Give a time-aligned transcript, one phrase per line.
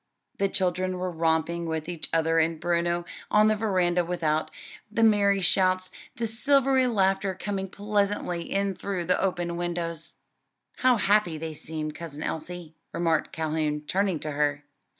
[0.39, 4.49] The children were romping with each other and Bruno on the veranda without;
[4.91, 10.15] the merry shouts, the silvery laughter coming pleasantly in through the open windows.
[10.77, 14.63] "How happy they seem, Cousin Elsie," remarked Calhoun, turning to her.